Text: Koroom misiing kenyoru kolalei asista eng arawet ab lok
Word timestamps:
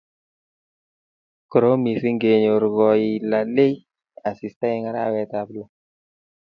Koroom 1.51 1.79
misiing 1.85 2.17
kenyoru 2.21 2.67
kolalei 2.77 3.73
asista 4.29 4.65
eng 4.75 4.89
arawet 4.89 5.31
ab 5.41 5.47
lok 5.55 5.69